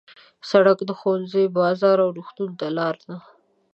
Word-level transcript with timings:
سړک 0.49 0.79
د 0.85 0.89
ښوونځي، 0.99 1.43
بازار 1.57 1.97
او 2.05 2.09
روغتون 2.17 2.49
ته 2.59 2.67
لاره 2.77 3.01
ده. 3.09 3.17